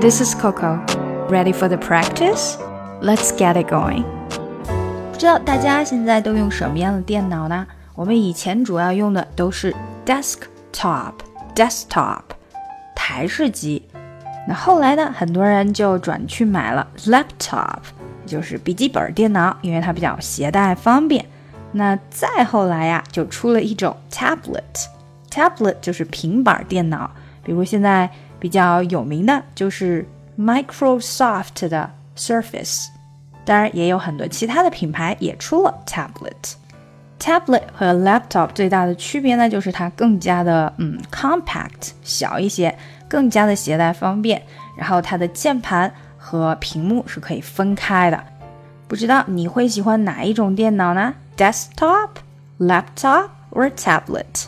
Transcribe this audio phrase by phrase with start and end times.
[0.00, 0.80] This is Coco.
[1.28, 2.56] Ready for the practice?
[3.02, 4.02] Let's get it going.
[5.12, 7.66] 不知道大家现在都用什么样的电脑呢？
[7.94, 9.76] 我们以前主要用的都是
[10.06, 11.12] desktop
[11.54, 12.22] desktop
[12.96, 13.86] 台式机。
[14.48, 17.80] 那后来呢，很多人就转去买了 laptop，
[18.24, 21.26] 就是笔记本电脑，因为它比较携带方便。
[21.72, 27.10] 那再后来呀，就出了一种 tablet，tablet 就是平板电脑，
[27.44, 28.08] 比如现在
[28.40, 30.04] 比较有名的就是
[30.38, 32.86] Microsoft 的 Surface，
[33.44, 36.54] 当然也有很多其他的品牌也出了 tablet。
[37.18, 42.74] tablet 和 laptop 最大的区别呢，就是它更加的嗯 compact 小一些，
[43.06, 44.42] 更加的携带方便，
[44.74, 48.24] 然后它的键盘和屏幕是可以分开的。
[48.88, 52.08] 不知道你会喜欢哪一种电脑呢？Desktop、
[52.58, 54.46] laptop or tablet？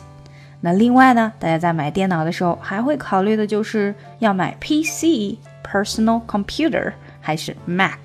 [0.65, 7.99] 那另外呢，大家在买电脑的时候还会考虑的就是要买 PC personal computer 还是 Mac。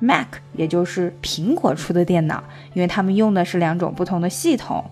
[0.00, 4.84] Mac 也就是苹果出的电脑，因为他们用的是两种不同的系统。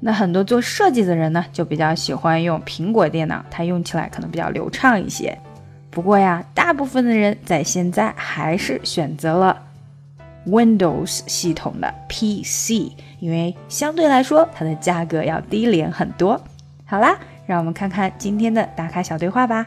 [0.00, 5.38] 那很多做设计的人呢，就比较喜欢用苹果电脑，它用起来可能比较流畅一些。
[5.90, 9.62] 不过呀，大部分的人在现在还是选择了。
[10.50, 16.40] Windows 系统的 PC，因为相对来说它的价格要低廉很多。
[16.84, 19.66] 好啦，让我们看看今天的打卡小对话吧。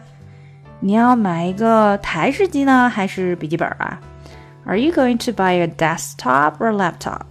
[0.82, 4.02] 你要买一个台式机呢，还是笔记本啊
[4.66, 7.22] ？Are you going to buy a desktop or laptop？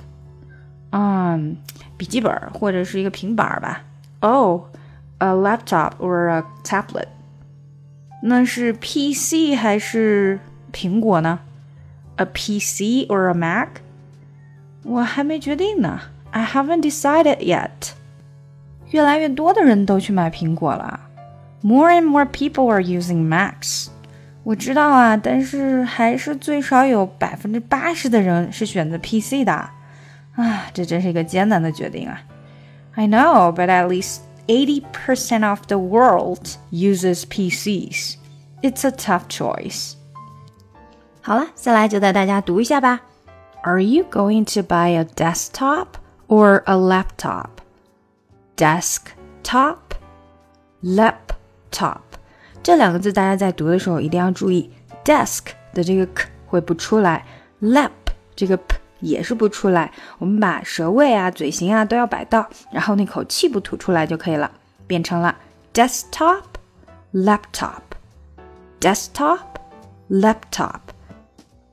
[0.90, 1.56] 嗯，
[1.96, 3.82] 笔记本或者是一个平板吧。
[4.20, 7.08] Oh，a laptop or a tablet？
[8.22, 10.38] 那是 PC 还是
[10.72, 11.40] 苹果呢
[12.21, 13.81] ？a PC or a Mac?
[14.83, 15.99] 我还没决定呢。
[16.31, 17.91] I haven't decided yet.
[18.91, 20.99] 越来越多的人都去买苹果了。
[21.61, 23.87] More and more people are using Macs.
[24.43, 29.69] 我知道啊，但是还是最少有百分之八十的人是选择 PC 的。
[30.35, 32.21] 啊，这真是一个艰难的决定啊。
[32.95, 38.15] I know, but at least 80% of the world uses PCs.
[38.61, 39.95] It's a tough choice.
[41.21, 43.01] 好了，再来就带大家读一下吧。
[43.63, 45.87] Are you going to buy a desktop
[46.27, 47.49] or a laptop?
[48.55, 49.77] Desktop,
[50.81, 51.99] laptop
[52.63, 54.71] 这两个字，大家在读的时候一定要注意，
[55.03, 57.25] desk 的这个 k 会不出来，
[57.61, 57.91] lap
[58.35, 59.91] 这个 p 也是不出来。
[60.17, 64.49] 我们把舌位啊、嘴型啊都要摆到，然后那口气不吐出来就可以了，
[64.87, 65.35] 变成了
[65.73, 66.43] desktop,
[67.13, 67.81] laptop,
[68.79, 69.39] desktop,
[70.09, 70.79] laptop。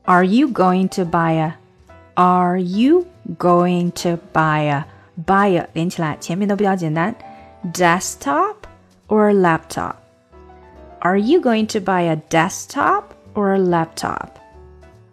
[0.09, 1.53] are you going to buy a?
[2.17, 3.07] Are you
[3.39, 4.85] going to buy a?
[5.17, 7.15] Buy a 连起来，前面都比较简单。
[7.73, 8.57] Desktop
[9.09, 9.95] or laptop?
[11.01, 14.31] Are you going to buy a desktop or a laptop?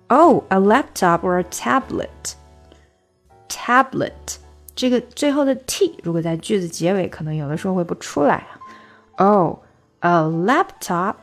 [0.08, 2.36] Oh, a laptop or a tablet?
[3.48, 4.38] Tablet
[4.76, 8.60] 这个最后的 t 如果在句子结尾，可能有的时候会不出来啊。
[9.18, 9.60] Oh,
[10.00, 11.16] a laptop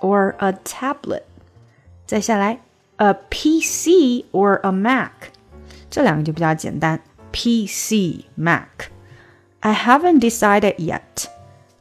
[0.00, 1.22] or a tablet.
[2.06, 2.60] 再下来
[3.02, 5.10] a PC or a Mac，
[5.90, 7.00] 这两个就比较简单。
[7.32, 11.26] PC Mac。I haven't decided yet.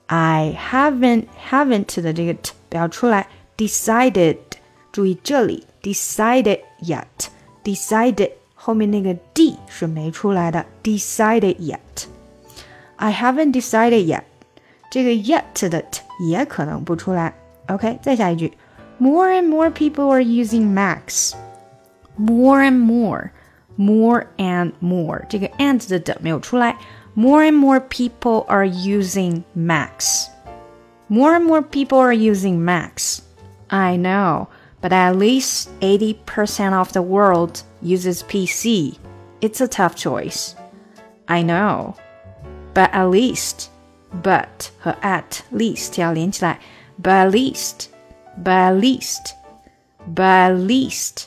[0.07, 3.27] I haven't haven't 的这个 t 不要出来，
[3.57, 4.37] decided
[4.91, 7.05] 注意这里 decided yet
[7.63, 14.23] decided 后面那个 d 是没出来的，decided yet。I haven't decided yet，
[14.89, 17.35] 这个 yet 的 t 也可能不出来。
[17.67, 18.53] OK，再下一句。
[19.01, 21.35] more and more people are using Macs.
[22.17, 23.31] More and more,
[23.77, 25.25] more and more.
[25.29, 26.75] 这个 and 的的没有出来。
[27.15, 30.27] More and more people are using Macs.
[31.09, 33.21] More and more people are using Macs.
[33.69, 34.47] I know,
[34.81, 38.97] but at least 80% of the world uses PC.
[39.41, 40.55] It's a tough choice.
[41.27, 41.95] I know,
[42.73, 43.69] but at least,
[44.23, 46.59] but 和 at least 要连起来。
[47.01, 47.89] But at least
[48.43, 49.33] by least,
[50.15, 51.25] by least,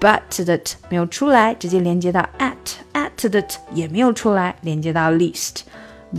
[0.00, 2.56] but 的 t 没有出来，直接连接到 at
[2.92, 5.60] at 的 t 也没有出来，连接到 least,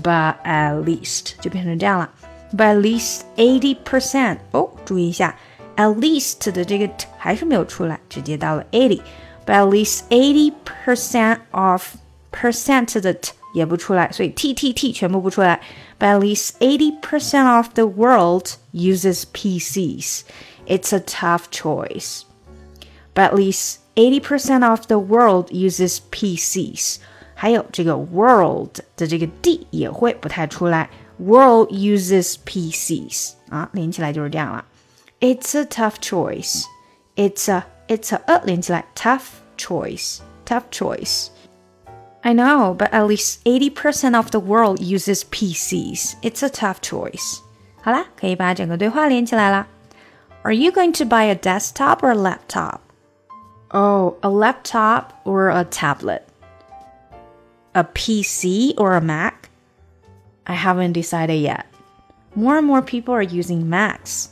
[0.01, 2.09] by at least 就变成这样了。
[2.51, 5.35] By at least eighty percent 哦，注意一下，
[5.75, 11.95] at least 的这个 t 还是没有出来，直接到了 eighty。By at least eighty percent of
[12.31, 15.61] percent 的 t 也不出来，所以 t t t 全部不出来。
[15.99, 20.21] But at least eighty percent of the world uses PCs.
[20.67, 22.23] It's a tough choice.
[23.13, 26.97] But at least eighty percent of the world uses PCs.
[27.33, 30.89] 还有这个 world 的这个 d 也会不太出来。
[31.17, 34.65] World uses PCs 啊，连起来就是这样了。
[35.21, 36.63] It's a tough choice.
[37.15, 39.21] It's a it's a 呃连起来 tough
[39.57, 40.19] choice.
[40.45, 41.27] Tough choice.
[42.23, 46.15] I know, but at least 80% of the world uses PCs.
[46.23, 47.41] It's a tough choice.
[47.83, 49.67] 好啦，可以把整个对话连起来啦。
[50.43, 52.79] Are you going to buy a desktop or a laptop?
[53.69, 56.23] Oh, a laptop or a tablet?
[57.73, 59.49] A PC or a Mac?
[60.45, 61.65] I haven't decided yet.
[62.35, 64.29] More and more people are using Macs.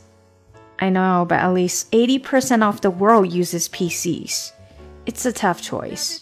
[0.79, 4.51] I know, but at least 80% of the world uses PCs.
[5.07, 6.19] It's a tough choice.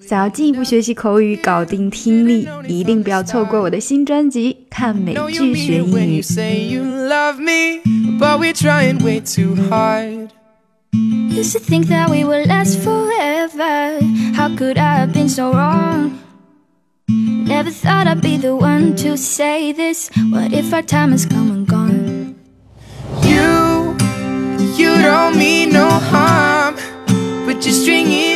[0.00, 6.22] 想要进一步学习口语，搞定听力，一定不要错过我的新专辑《看美剧学英语》。
[11.36, 14.00] Used to think that we would last forever.
[14.34, 16.12] How could I have been so wrong?
[17.08, 20.08] Never thought I'd be the one to say this.
[20.30, 21.66] What if our time has come and
[27.61, 28.30] Just string it